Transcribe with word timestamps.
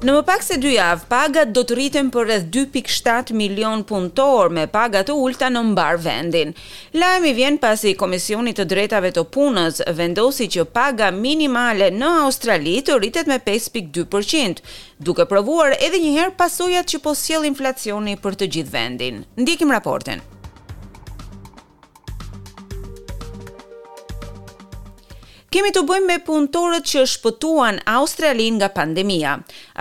Në 0.00 0.12
më 0.16 0.20
pak 0.24 0.40
se 0.40 0.56
dy 0.56 0.70
javë, 0.78 1.02
pagat 1.10 1.50
do 1.52 1.60
të 1.68 1.74
rritën 1.76 2.06
për 2.14 2.24
rreth 2.24 2.44
2.7 2.56 3.34
milion 3.36 3.82
punëtor 3.84 4.48
me 4.56 4.62
pagat 4.72 5.10
të 5.10 5.16
ulta 5.26 5.50
në 5.52 5.60
mbar 5.74 5.98
vendin. 6.00 6.54
Lajmi 6.96 7.34
vjen 7.36 7.58
pasi 7.60 7.92
Komisioni 8.00 8.54
të 8.56 8.64
Drejtave 8.70 9.10
të 9.12 9.26
Punës 9.36 9.82
vendosi 10.00 10.48
që 10.56 10.64
paga 10.72 11.10
minimale 11.18 11.90
në 12.00 12.14
Australi 12.24 12.78
të 12.88 12.96
rritet 12.96 13.28
me 13.28 13.36
5.2%, 13.52 14.64
duke 15.10 15.28
provuar 15.34 15.76
edhe 15.76 16.00
njëherë 16.00 16.32
pasojat 16.40 16.88
që 16.94 17.04
po 17.04 17.12
sjell 17.26 17.44
inflacioni 17.52 18.16
për 18.24 18.40
të 18.40 18.50
gjithë 18.56 18.76
vendin. 18.80 19.22
Ndjekim 19.36 19.76
raportin. 19.76 20.24
Kemi 25.50 25.72
të 25.74 25.80
bëjmë 25.82 26.06
me 26.08 26.16
punëtorët 26.26 26.84
që 26.86 27.00
shpëtuan 27.10 27.80
Australin 27.90 28.54
nga 28.60 28.68
pandemia. 28.70 29.32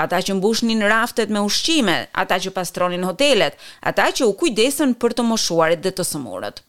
Ata 0.02 0.18
që 0.26 0.40
mbushnin 0.40 0.82
raftet 0.90 1.30
me 1.30 1.44
ushqime, 1.46 1.98
ata 2.18 2.40
që 2.42 2.52
pastronin 2.56 3.06
hotelet, 3.06 3.54
ata 3.92 4.08
që 4.18 4.26
u 4.26 4.34
kujdesën 4.42 4.96
për 4.98 5.14
të 5.20 5.26
moshuarit 5.30 5.84
dhe 5.86 5.92
të 6.00 6.08
sëmurët. 6.12 6.64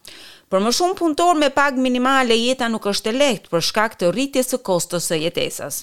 Për 0.53 0.61
më 0.67 0.73
shumë 0.77 0.97
punëtor 0.99 1.39
me 1.41 1.49
pag 1.55 1.81
minimale, 1.81 2.37
jeta 2.37 2.69
nuk 2.69 2.85
është 2.93 3.09
e 3.09 3.17
lehtë 3.17 3.51
për 3.55 3.65
shkak 3.71 3.97
të 4.03 4.13
rritjes 4.13 4.53
së 4.53 4.61
kostos 4.69 5.09
së 5.09 5.17
jetesës. 5.23 5.81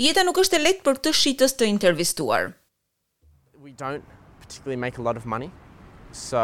Jeta 0.00 0.24
nuk 0.24 0.40
është 0.40 0.56
e 0.56 0.64
lehtë 0.64 0.88
për 0.88 1.02
të 1.04 1.12
shitës 1.20 1.58
të 1.60 1.68
intervistuar. 1.68 2.48
We 3.60 3.76
don't 3.76 4.08
particularly 4.40 4.80
make 4.86 4.96
a 4.96 5.04
lot 5.10 5.20
of 5.20 5.28
money. 5.34 5.52
So 6.16 6.40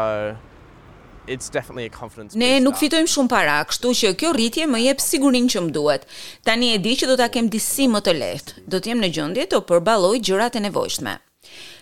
it's 1.27 1.49
definitely 1.49 1.85
a 1.85 1.89
confidence 1.89 2.33
booster. 2.33 2.45
Ne 2.53 2.59
nuk 2.63 2.77
fitojm 2.79 3.07
shumë 3.11 3.29
para, 3.31 3.57
kështu 3.69 3.91
që 4.01 4.11
kjo 4.19 4.31
rritje 4.35 4.67
më 4.69 4.83
jep 4.85 5.03
sigurinë 5.03 5.51
që 5.53 5.63
më 5.67 5.75
duhet. 5.75 6.07
Tani 6.47 6.71
e 6.75 6.79
di 6.81 6.95
që 6.99 7.09
do 7.11 7.17
ta 7.19 7.27
kem 7.33 7.49
disi 7.53 7.87
më 7.87 8.01
të 8.05 8.15
lehtë. 8.21 8.61
Do 8.67 8.79
të 8.79 8.93
jem 8.93 9.03
në 9.03 9.11
gjendje 9.17 9.47
të 9.51 9.61
përballoj 9.69 10.17
gjërat 10.19 10.57
e 10.57 10.63
nevojshme. 10.67 11.17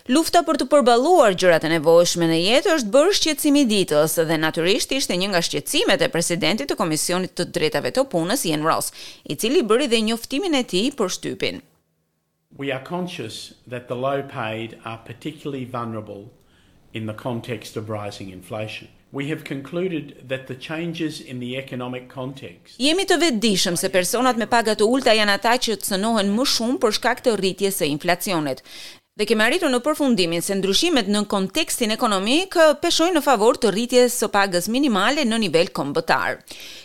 Lufta 0.09 0.39
për 0.43 0.57
të 0.59 0.65
përballuar 0.71 1.35
gjërat 1.37 1.67
e 1.67 1.73
nevojshme 1.75 2.25
në 2.31 2.37
jetë 2.45 2.71
është 2.79 2.91
bërë 2.95 3.15
shqetësim 3.19 3.57
i 3.59 3.65
ditës 3.71 4.15
dhe 4.29 4.37
natyrisht 4.43 4.93
ishte 4.97 5.13
një 5.19 5.27
nga 5.33 5.41
shqetësimet 5.45 6.01
e 6.01 6.07
presidentit 6.09 6.71
të 6.71 6.77
Komisionit 6.79 7.35
të 7.37 7.45
Drejtave 7.53 7.91
të 7.93 8.07
Punës, 8.11 8.45
Ian 8.49 8.65
Ross, 8.65 8.89
i 9.29 9.35
cili 9.37 9.61
bëri 9.61 9.85
dhe 9.91 9.99
njoftimin 10.07 10.57
e 10.57 10.63
tij 10.65 10.95
për 10.97 11.13
shtypin. 11.13 11.61
We 12.57 12.71
are 12.73 12.81
conscious 12.87 13.53
that 13.69 13.85
the 13.87 13.95
low 14.05 14.23
paid 14.25 14.79
are 14.83 14.97
particularly 15.11 15.65
vulnerable 15.69 16.31
in 16.91 17.05
the 17.05 17.13
context 17.25 17.77
of 17.77 17.93
rising 17.93 18.31
inflation. 18.33 18.89
We 19.11 19.27
have 19.31 19.43
concluded 19.43 20.23
that 20.29 20.45
the 20.45 20.53
changes 20.55 21.19
in 21.19 21.39
the 21.39 21.57
economic 21.57 22.09
context. 22.13 22.77
Jemi 22.77 23.07
të 23.09 23.15
vetëdijshëm 23.23 23.77
se 23.81 23.89
personat 23.89 24.37
me 24.37 24.45
paga 24.51 24.75
të 24.77 24.85
ulta 24.85 25.15
janë 25.17 25.33
ata 25.39 25.55
që 25.65 25.77
cënohen 25.81 26.29
më 26.35 26.45
shumë 26.53 26.75
për 26.83 26.93
shkak 26.99 27.23
të 27.25 27.33
rritjes 27.41 27.79
së 27.81 27.89
inflacionit. 27.89 28.61
Dhe 29.17 29.25
kemi 29.27 29.41
arritur 29.43 29.73
në 29.73 29.79
përfundimin 29.83 30.45
se 30.45 30.55
ndryshimet 30.59 31.09
në 31.11 31.23
kontekstin 31.31 31.89
ekonomik 31.97 32.53
eh, 32.61 32.75
peshojnë 32.83 33.17
në 33.17 33.23
favor 33.25 33.57
të 33.59 33.73
rritjes 33.73 34.19
së 34.21 34.29
pagës 34.31 34.69
minimale 34.71 35.25
në 35.27 35.41
nivel 35.47 35.73
kombëtar. 35.75 36.37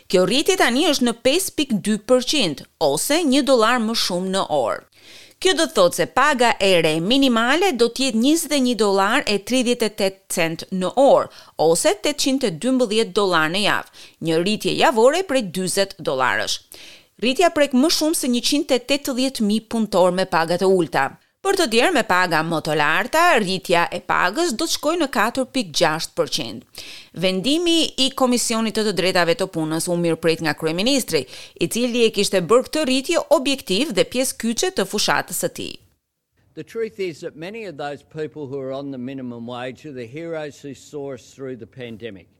Kjo 0.09 0.25
rritje 0.27 0.57
tani 0.65 0.89
është 0.91 1.11
në 1.11 1.17
5.2% 1.29 2.65
ose 2.89 3.21
1 3.21 3.47
dollar 3.53 3.85
më 3.85 4.01
shumë 4.07 4.35
në 4.39 4.49
orë. 4.63 4.83
Kjo 5.45 5.53
do 5.59 5.65
të 5.69 5.75
thotë 5.77 5.99
se 6.01 6.05
paga 6.19 6.51
e 6.57 6.69
re 6.85 6.91
minimale 7.07 7.69
do 7.81 7.91
të 7.93 8.07
jetë 8.07 8.21
21 8.21 8.71
dollar 8.83 9.27
e 9.29 9.35
38 9.51 10.07
cent 10.37 10.63
në 10.81 10.89
orë 11.03 11.43
ose 11.65 11.93
812 12.13 13.11
dollar 13.19 13.51
në 13.53 13.61
javë, 13.67 14.01
një 14.29 14.39
rritje 14.41 14.73
javore 14.79 15.21
prej 15.33 15.43
40 15.59 15.99
dollarësh. 16.09 16.55
Rritja 17.21 17.51
prek 17.59 17.77
më 17.83 17.91
shumë 17.99 18.21
se 18.23 18.33
180.000 18.33 19.61
punëtor 19.75 20.17
me 20.17 20.25
pagat 20.37 20.65
e 20.65 20.73
ulta. 20.79 21.05
Për 21.45 21.59
të 21.61 21.65
tjerë 21.75 21.93
me 21.95 22.01
paga 22.09 22.39
më 22.49 22.59
të 22.67 22.75
larta, 22.81 23.23
rritja 23.41 23.81
e 23.93 23.99
pagës 24.11 24.55
do 24.57 24.65
të 24.65 24.77
shkojë 24.79 25.01
në 25.03 25.09
4.6%. 25.17 26.63
Vendimi 27.25 27.75
i 28.05 28.07
Komisionit 28.21 28.73
të 28.79 28.85
të 28.87 28.95
Drejtave 28.97 29.35
të 29.37 29.49
Punës 29.59 29.91
u 29.93 29.99
mirëprit 30.01 30.41
nga 30.47 30.55
kryeministri, 30.57 31.21
i 31.61 31.69
cili 31.75 32.07
e 32.07 32.15
kishte 32.17 32.41
bërë 32.49 32.69
këtë 32.71 32.85
rritje 32.89 33.23
objektiv 33.37 33.93
dhe 33.99 34.07
pjesë 34.15 34.39
kyçe 34.41 34.71
të 34.79 34.89
fushatës 34.95 35.45
së 35.45 35.51
tij. 35.59 35.75
The 36.57 36.65
truth 36.65 36.97
is 37.11 37.21
that 37.21 37.37
many 37.47 37.67
of 37.69 37.77
those 37.77 38.01
people 38.17 38.47
who 38.47 38.57
are 38.65 38.73
on 38.81 38.91
the 38.95 39.03
minimum 39.11 39.45
wage 39.53 39.85
are 39.85 39.93
the 40.01 40.09
heroes 40.17 40.63
who 40.65 40.73
saw 40.73 41.05
us 41.19 41.35
through 41.35 41.59
the 41.65 41.69
pandemic. 41.79 42.31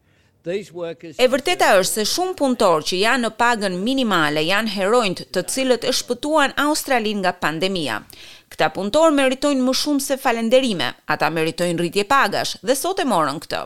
E 0.45 1.27
vërteta 1.33 1.71
është 1.81 2.03
se 2.03 2.05
shumë 2.11 2.35
punëtor 2.37 2.83
që 2.85 2.99
janë 3.01 3.23
në 3.25 3.29
pagën 3.41 3.79
minimale 3.81 4.43
janë 4.45 4.75
herojnë 4.75 5.25
të 5.33 5.43
cilët 5.49 5.87
e 5.89 5.93
shpëtuan 6.01 6.53
Australin 6.67 7.23
nga 7.23 7.33
pandemia. 7.47 8.03
Këta 8.53 8.69
punëtor 8.77 9.15
meritojnë 9.17 9.65
më 9.65 9.75
shumë 9.81 10.05
se 10.05 10.19
falenderime, 10.21 10.91
ata 11.15 11.31
meritojnë 11.33 11.81
rritje 11.81 12.05
pagash 12.11 12.59
dhe 12.61 12.77
sot 12.77 13.01
e 13.01 13.09
morën 13.09 13.41
këtë. 13.47 13.63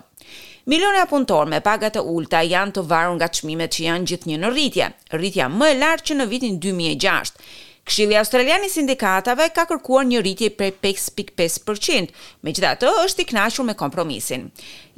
Miliona 0.71 1.03
punëtorë 1.11 1.53
me 1.57 1.63
pagat 1.67 1.99
e 1.99 2.05
ulta 2.15 2.45
janë 2.47 2.77
të 2.79 2.87
varur 2.95 3.17
nga 3.19 3.27
çmimet 3.35 3.75
që 3.75 3.85
janë 3.89 4.11
gjithnjë 4.13 4.39
në 4.45 4.55
rritje, 4.55 4.93
rritja 5.19 5.51
më 5.59 5.73
e 5.75 5.79
lartë 5.83 6.13
që 6.13 6.21
në 6.21 6.29
vitin 6.37 6.63
2006. 6.63 7.51
Këshilli 7.89 8.17
Australian 8.21 8.67
i 8.67 8.69
sindikatave 8.69 9.47
ka 9.57 9.65
kërkuar 9.71 10.05
një 10.09 10.21
rritje 10.25 10.51
prej 10.61 10.75
5.5%, 10.85 12.13
me 12.45 12.53
gjitha 12.53 12.75
të 12.83 12.93
është 13.07 13.25
i 13.25 13.29
knashur 13.33 13.67
me 13.71 13.77
kompromisin. 13.83 14.45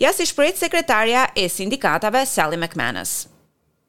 Ja 0.02 0.10
si 0.16 0.26
shprejt 0.32 0.58
sekretarja 0.64 1.28
e 1.38 1.46
sindikatave 1.60 2.26
Sally 2.32 2.58
McManus 2.58 3.20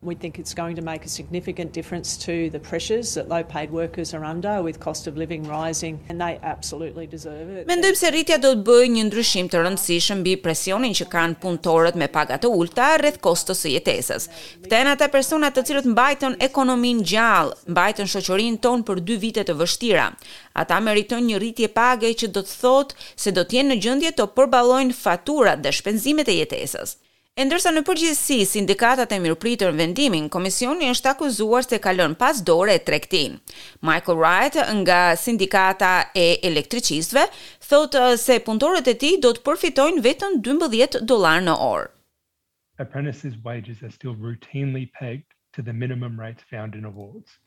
we 0.04 0.16
think 0.16 0.40
it's 0.40 0.54
going 0.56 0.76
to 0.76 0.82
make 0.82 1.06
a 1.06 1.08
significant 1.08 1.72
difference 1.74 2.18
to 2.18 2.50
the 2.50 2.60
pressures 2.60 3.14
that 3.14 3.30
low 3.30 3.44
paid 3.44 3.70
workers 3.70 4.14
are 4.14 4.26
under 4.26 4.64
with 4.64 4.80
cost 4.80 5.06
of 5.06 5.16
living 5.16 5.44
rising 5.48 6.00
and 6.10 6.20
they 6.20 6.40
absolutely 6.42 7.06
deserve 7.08 7.50
it. 7.50 7.68
Mendojmë 7.70 8.00
se 8.02 8.10
rritja 8.12 8.40
do 8.42 8.56
të 8.56 8.64
bëjë 8.66 8.88
një 8.96 9.04
ndryshim 9.12 9.52
të 9.54 9.62
rëndësishëm 9.62 10.24
mbi 10.24 10.34
presionin 10.42 10.98
që 10.98 11.08
kanë 11.12 11.38
punëtorët 11.44 12.00
me 12.02 12.08
paga 12.16 12.40
të 12.42 12.50
ulta 12.50 12.88
rreth 13.02 13.20
kostos 13.22 13.62
së 13.62 13.76
jetesës. 13.76 14.26
Këta 14.66 14.80
janë 14.82 14.96
ata 14.96 15.10
persona 15.14 15.52
të 15.54 15.66
cilët 15.70 15.92
mbajnë 15.94 16.34
ekonomin 16.50 17.04
gjallë, 17.14 17.60
mbajnë 17.70 18.10
shoqërinë 18.16 18.62
tonë 18.66 18.88
për 18.90 19.04
dy 19.10 19.20
vite 19.28 19.46
të 19.46 19.58
vështira. 19.62 20.08
Ata 20.66 20.82
meritojnë 20.84 21.30
një 21.30 21.44
rritje 21.46 21.70
page 21.78 22.16
që 22.26 22.32
do 22.34 22.42
të 22.44 22.58
thotë 22.66 23.08
se 23.22 23.38
do 23.38 23.46
të 23.46 23.60
jenë 23.60 23.76
në 23.76 23.80
gjendje 23.86 24.16
të 24.18 24.30
përballojnë 24.34 24.98
faturat 24.98 25.62
dhe 25.62 25.78
shpenzimet 25.78 26.34
e 26.34 26.42
jetesës. 26.42 26.98
E 27.42 27.46
ndërsa 27.50 27.72
në 27.74 27.82
përgjithësi 27.86 28.36
sindikatat 28.46 29.14
e 29.16 29.18
mirëpritur 29.22 29.72
në 29.74 29.78
vendimin, 29.82 30.26
komisioni 30.36 30.92
është 30.94 31.10
akuzuar 31.12 31.64
se 31.66 31.80
kalon 31.82 32.14
pas 32.20 32.38
dore 32.50 32.76
e 32.78 32.82
tregtin. 32.90 33.40
Michael 33.90 34.20
Wright 34.20 34.60
nga 34.84 34.98
sindikata 35.22 35.90
e 36.26 36.28
elektricistëve 36.50 37.24
thotë 37.72 38.04
se 38.26 38.38
punëtorët 38.46 38.92
e 38.94 38.96
tij 39.04 39.18
do 39.26 39.32
të 39.34 39.42
përfitojnë 39.48 40.04
vetëm 40.08 40.38
12 40.52 41.00
dolar 41.14 41.42
në 41.48 41.56
orë. 41.72 41.88
Apprentices 42.86 43.34
wages 43.50 43.82
are 43.88 43.94
still 43.98 44.14
routinely 44.28 44.86
pegged 45.02 45.26
to 45.58 45.64
the 45.66 45.74
minimum 45.82 46.20
rates 46.26 46.46
found 46.54 46.78
in 46.78 46.86
awards. 46.92 47.40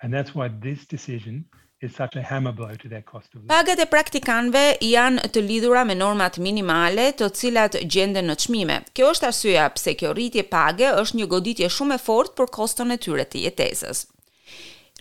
And 0.00 0.08
that's 0.16 0.32
why 0.34 0.48
this 0.48 0.88
decision 0.96 1.44
is 1.82 1.94
such 1.94 2.16
a 2.16 2.22
hammer 2.22 2.52
blow 2.54 2.72
to 2.82 2.88
their 2.88 3.02
cost 3.10 3.28
of 3.34 3.40
living. 3.40 3.48
Pagat 3.52 3.80
e 3.84 3.88
praktikanëve 3.92 4.64
janë 4.86 5.30
të 5.34 5.42
lidhura 5.48 5.82
me 5.88 5.96
normat 5.98 6.38
minimale, 6.42 7.08
të 7.18 7.28
cilat 7.38 7.78
gjenden 7.90 8.30
në 8.30 8.36
çmime. 8.46 8.76
Kjo 8.96 9.10
është 9.14 9.30
arsyeja 9.32 9.66
pse 9.76 9.96
kjo 9.98 10.14
rritje 10.14 10.44
pagë 10.52 10.92
është 11.02 11.20
një 11.20 11.28
goditje 11.34 11.70
shumë 11.76 11.98
e 11.98 12.04
fortë 12.06 12.36
për 12.40 12.50
koston 12.58 12.94
e 12.94 12.98
tyre 13.02 13.26
të 13.32 13.44
jetesës. 13.48 14.06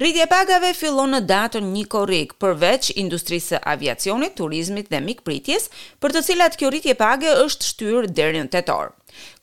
Rritja 0.02 0.26
e 0.26 0.30
pagave 0.32 0.72
fillon 0.74 1.12
në 1.14 1.20
datën 1.30 1.66
1 1.78 1.90
korrik, 1.92 2.34
përveç 2.42 2.94
industrisë 2.98 3.52
së 3.56 3.60
aviacionit, 3.74 4.34
turizmit 4.40 4.88
dhe 4.90 5.02
mikpritjes, 5.06 5.68
për 6.02 6.16
të 6.16 6.24
cilat 6.32 6.58
kjo 6.58 6.72
rritje 6.74 6.96
pagë 6.98 7.36
është 7.44 7.70
shtyrë 7.70 8.14
deri 8.18 8.42
në 8.42 8.50
tetor. 8.56 8.96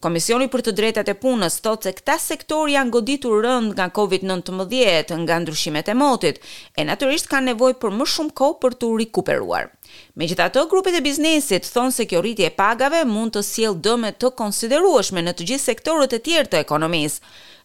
Komisioni 0.05 0.47
për 0.53 0.63
të 0.69 0.73
drejtat 0.81 1.09
e 1.13 1.15
punës 1.23 1.57
thotë 1.65 1.89
se 1.91 1.95
këta 2.01 2.17
sektor 2.25 2.71
janë 2.71 2.93
goditur 2.95 3.41
rënd 3.45 3.75
nga 3.77 3.89
COVID-19 3.95 5.17
nga 5.25 5.37
ndryshimet 5.43 5.89
e 5.93 5.97
motit 6.03 6.41
e 6.79 6.85
naturisht 6.91 7.29
kanë 7.33 7.53
nevoj 7.53 7.73
për 7.83 7.97
më 7.99 8.07
shumë 8.15 8.35
ko 8.41 8.53
për 8.63 8.77
të 8.81 8.93
rikuperuar. 9.03 9.71
Me 10.15 10.27
gjitha 10.29 10.49
të 10.53 10.67
grupit 10.71 10.95
e 10.99 11.03
biznesit 11.07 11.69
thonë 11.75 11.95
se 11.97 12.07
kjo 12.09 12.23
rritje 12.25 12.49
e 12.51 12.55
pagave 12.59 13.05
mund 13.09 13.35
të 13.37 13.43
siel 13.51 13.79
dëme 13.87 14.15
të 14.23 14.33
konsiderueshme 14.41 15.25
në 15.25 15.35
të 15.39 15.49
gjithë 15.51 15.67
sektorët 15.71 16.17
e 16.19 16.23
tjerë 16.29 16.53
të 16.53 16.61
ekonomisë. 16.65 17.23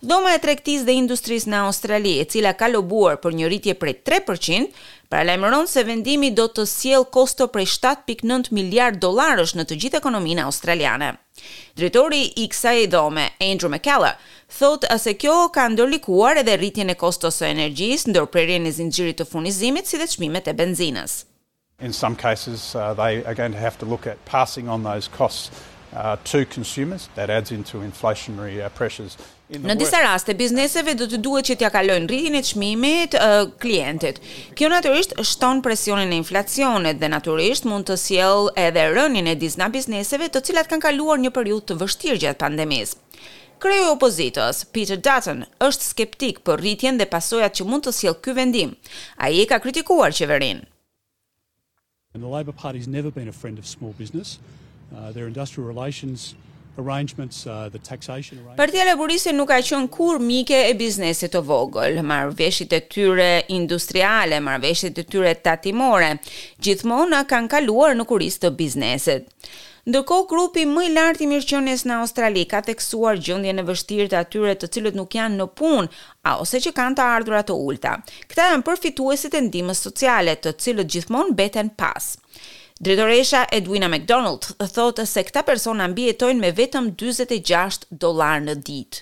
Dëme 0.09 0.33
e 0.35 0.39
trektis 0.43 0.83
dhe 0.87 0.95
industris 0.99 1.45
në 1.47 1.61
Australi 1.67 2.17
e 2.19 2.25
cila 2.31 2.51
ka 2.59 2.67
lobuar 2.71 3.19
për 3.23 3.37
një 3.39 3.51
rritje 3.51 3.75
prej 3.79 3.97
3%, 4.09 4.67
pralajmëron 5.11 5.67
se 5.71 5.83
vendimi 5.87 6.31
do 6.35 6.49
të 6.51 6.65
siel 6.67 7.05
kosto 7.17 7.47
prej 7.53 7.69
7.9 7.77 8.51
miliard 8.51 8.99
dolarës 9.05 9.55
në 9.55 9.67
të 9.69 9.79
gjithë 9.83 10.03
ekonominë 10.03 10.49
australiane. 10.49 11.13
Dretori 11.79 12.27
i 12.43 12.45
kësa 12.51 12.73
e 12.83 12.87
dhome, 12.87 13.23
Andrew 13.45 13.69
McKellar, 13.73 14.17
thot 14.59 14.85
ase 14.95 15.13
kjo 15.23 15.35
ka 15.55 15.65
ndërlikuar 15.73 16.41
edhe 16.43 16.57
rritjen 16.61 16.93
e 16.93 16.97
kostos 17.03 17.41
o 17.41 17.47
energjisë 17.49 18.11
ndërprerjen 18.13 18.69
e 18.69 18.73
zinëgjirit 18.77 19.21
të 19.21 19.29
funizimit 19.33 19.89
si 19.89 20.01
dhe 20.03 20.09
qmimet 20.17 20.51
e 20.51 20.55
benzinës. 20.61 21.21
In 21.81 21.91
some 22.01 22.15
cases, 22.15 22.67
uh, 22.75 22.93
they 22.93 23.23
are 23.25 23.35
going 23.41 23.51
to 23.51 23.59
have 23.67 23.77
to 23.79 23.85
look 23.93 24.05
at 24.07 24.23
passing 24.29 24.69
on 24.69 24.83
those 24.85 25.09
costs 25.19 25.49
Uh, 25.93 26.15
to 26.23 26.43
consumers 26.43 27.07
that 27.13 27.29
adds 27.29 27.51
into 27.51 27.77
inflationary 27.85 28.55
uh, 28.57 28.67
pressures 28.75 29.13
Në 29.61 29.75
disa 29.77 29.99
raste, 30.01 30.33
bizneseve 30.39 30.95
do 30.97 31.05
të 31.05 31.17
duhet 31.21 31.45
që 31.51 31.55
tja 31.59 31.69
kalojnë 31.69 32.07
rritjen 32.09 32.37
e 32.39 32.39
qmimit 32.47 33.13
uh, 33.19 33.43
klientit. 33.61 34.17
Kjo 34.57 34.71
naturisht 34.73 35.13
shton 35.27 35.61
presionin 35.61 36.09
e 36.09 36.17
inflacionet 36.17 36.97
dhe 36.97 37.09
naturisht 37.13 37.67
mund 37.69 37.85
të 37.91 37.97
sjellë 38.07 38.55
edhe 38.63 38.87
rënin 38.95 39.29
e 39.29 39.35
disa 39.37 39.67
bizneseve 39.75 40.31
të 40.33 40.41
cilat 40.47 40.71
kanë 40.71 40.85
kaluar 40.87 41.21
një 41.21 41.33
periut 41.37 41.67
të 41.69 41.77
vështirë 41.83 42.17
gjatë 42.25 42.41
pandemis. 42.41 42.95
Kreju 43.61 43.91
opozitos, 43.93 44.63
Peter 44.73 44.97
Dutton, 44.97 45.45
është 45.67 45.89
skeptik 45.91 46.41
për 46.47 46.57
rritjen 46.63 46.97
dhe 46.97 47.05
pasojat 47.13 47.59
që 47.59 47.69
mund 47.69 47.85
të 47.85 47.93
sjellë 47.99 48.21
ky 48.25 48.33
vendim. 48.39 48.73
A 49.21 49.29
i 49.29 49.45
ka 49.45 49.61
kritikuar 49.61 50.09
qeverinë. 50.17 50.65
The 52.17 52.25
në 52.25 52.57
Party's 52.65 52.89
never 52.89 53.11
been 53.13 53.29
a 53.29 53.37
friend 53.43 53.61
of 53.61 53.69
small 53.75 53.93
business. 54.01 54.39
Uh, 54.95 55.11
their 55.11 55.25
industrial 55.27 55.67
relations 55.67 56.35
arrangements 56.77 57.45
uh, 57.47 57.67
the 57.71 57.79
taxation 57.79 58.37
arrangements. 58.37 58.59
Partia 58.61 58.83
Laboriste 58.89 59.31
nuk 59.33 59.49
ka 59.49 59.57
qenë 59.61 59.87
kur 59.93 60.19
mike 60.21 60.59
e 60.69 60.75
biznesit 60.77 61.33
të 61.33 61.41
vogël, 61.49 61.97
marrveshjet 62.11 62.75
e 62.77 62.81
tyre 62.93 63.29
industriale, 63.55 64.37
marrveshjet 64.47 65.01
e 65.01 65.05
tyre 65.13 65.33
tatimore, 65.47 66.11
gjithmonë 66.65 67.23
kanë 67.31 67.51
kaluar 67.55 67.97
në 67.97 68.05
kuris 68.09 68.37
të 68.43 68.51
biznesit. 68.61 69.27
Ndërkohë 69.89 70.27
grupi 70.33 70.67
më 70.69 70.85
i 70.87 70.91
lartë 70.93 71.25
i 71.25 71.31
mirëqenies 71.31 71.87
në 71.89 71.97
Australi 72.05 72.45
ka 72.53 72.61
theksuar 72.69 73.17
gjendjen 73.19 73.59
e 73.59 73.65
vështirë 73.67 74.11
të 74.13 74.21
atyre 74.23 74.53
të 74.61 74.69
cilët 74.77 74.97
nuk 74.99 75.17
janë 75.17 75.41
në 75.41 75.49
punë, 75.59 75.89
a 76.31 76.37
ose 76.45 76.61
që 76.63 76.71
kanë 76.77 77.01
të 77.01 77.09
ardhura 77.17 77.41
të 77.49 77.57
ulta. 77.65 77.97
Këta 78.29 78.51
janë 78.51 78.69
përfituesit 78.69 79.33
e 79.33 79.41
ndihmës 79.49 79.81
sociale, 79.89 80.37
të 80.45 80.53
cilët 80.63 80.91
gjithmonë 80.95 81.33
mbeten 81.33 81.73
pas. 81.81 82.13
Dretoresha 82.83 83.45
Edwina 83.53 83.87
McDonald 83.87 84.43
thotë 84.75 85.05
se 85.07 85.21
këta 85.23 85.43
persona 85.47 85.85
mbi 85.87 86.09
me 86.41 86.49
vetëm 86.57 86.89
46 86.99 87.85
dollar 88.03 88.41
në 88.43 88.55
ditë. 88.67 88.97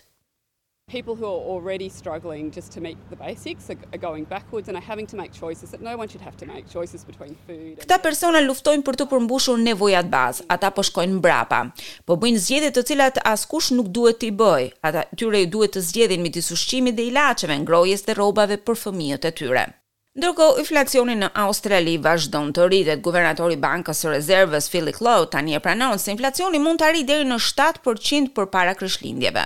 People 0.92 1.16
who 1.16 1.26
are 1.34 1.42
already 1.56 1.88
struggling 1.90 2.52
just 2.54 2.72
to 2.76 2.80
meet 2.86 2.96
the 3.10 3.16
basics 3.18 3.70
are 3.74 3.98
going 4.06 4.26
backwards 4.34 4.68
and 4.70 4.78
are 4.78 4.86
having 4.92 5.08
to 5.08 5.16
make 5.22 5.32
choices 5.40 5.72
that 5.72 5.82
no 5.88 5.96
one 6.02 6.08
should 6.08 6.22
have 6.30 6.38
to 6.38 6.46
make 6.52 6.70
choices 6.74 7.04
between 7.12 7.34
food. 7.48 7.80
Këta 7.82 7.98
persona 8.06 8.44
luftojnë 8.46 8.86
për 8.90 9.00
të 9.02 9.10
përmbushur 9.16 9.58
nevojat 9.66 10.14
bazë, 10.14 10.46
ata 10.58 10.70
po 10.78 10.86
shkojnë 10.90 11.18
mbrapa, 11.18 11.64
po 12.06 12.20
bëjnë 12.22 12.46
zgjedhje 12.46 12.74
të 12.78 12.86
cilat 12.94 13.22
askush 13.34 13.72
nuk 13.80 13.90
duhet 13.98 14.22
t'i 14.22 14.30
bëjë. 14.44 14.70
Ata 14.92 15.08
tyre 15.18 15.42
duhet 15.56 15.80
të 15.80 15.88
zgjedhin 15.90 16.22
midis 16.28 16.54
ushqimit 16.54 17.00
dhe 17.02 17.10
ilaçeve, 17.10 17.58
ngrohjes 17.64 18.06
dhe 18.06 18.20
rrobave 18.20 18.62
për 18.62 18.84
fëmijët 18.86 19.32
e 19.32 19.38
tyre. 19.42 19.70
Ndërko, 20.12 20.46
inflacioni 20.60 21.14
në 21.16 21.30
Australi 21.40 21.94
vazhdo 22.04 22.42
në 22.44 22.52
të 22.58 22.66
rritet, 22.68 23.00
guvernatori 23.06 23.56
bankës 23.64 24.02
së 24.04 24.10
rezervës, 24.18 24.66
Philip 24.68 24.98
Lowe, 25.00 25.30
tani 25.32 25.54
një 25.56 25.62
pranon 25.64 26.02
se 26.04 26.12
inflacioni 26.12 26.60
mund 26.60 26.82
të 26.82 26.90
rritë 26.92 27.08
deri 27.08 27.28
në 27.30 27.38
7% 27.46 28.34
për 28.36 28.50
para 28.52 28.74
kryshlindjeve. 28.76 29.46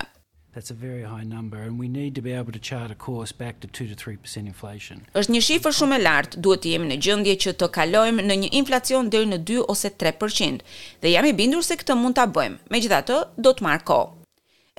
That's 0.56 0.72
a 0.74 0.76
very 0.80 1.04
high 1.04 1.22
number 1.22 1.58
and 1.62 1.78
we 1.78 1.86
need 1.86 2.16
to 2.18 2.22
be 2.26 2.32
able 2.34 2.50
to 2.50 2.58
chart 2.70 2.90
a 2.90 2.96
course 3.06 3.30
back 3.30 3.60
to 3.62 3.68
2 3.70 3.94
to 3.94 3.94
3% 3.94 4.48
inflation. 4.50 5.04
Është 5.14 5.36
një 5.36 5.42
shifër 5.50 5.76
shumë 5.78 6.00
e 6.00 6.04
lartë, 6.08 6.42
duhet 6.42 6.64
të 6.66 6.72
jemi 6.74 6.90
në 6.90 6.98
gjendje 7.04 7.36
që 7.46 7.54
të 7.62 7.70
kalojmë 7.78 8.26
në 8.26 8.40
një 8.42 8.50
inflacion 8.64 9.12
deri 9.14 9.30
në 9.36 9.42
2 9.46 9.62
ose 9.70 9.94
3% 10.02 10.66
dhe 11.04 11.14
jam 11.14 11.30
i 11.30 11.34
bindur 11.44 11.62
se 11.62 11.78
këtë 11.78 11.94
mund 12.00 12.18
ta 12.18 12.26
bëjmë. 12.26 12.58
Megjithatë, 12.74 13.20
do 13.46 13.54
të 13.54 13.68
marr 13.70 13.86
kohë. 13.86 14.16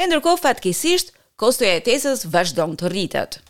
Ndërkohë 0.03 0.43
fatkeqësisht, 0.49 1.15
kostoja 1.39 1.77
e 1.77 1.77
jetesës 1.79 2.27
vazhdon 2.35 2.75
të 2.75 2.91
rritet. 2.95 3.45